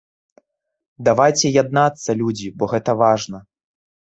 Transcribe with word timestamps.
Давайце 1.09 1.47
яднацца, 1.61 2.17
людзі, 2.23 2.47
бо 2.59 2.71
гэта 2.75 2.91
важна. 3.03 3.47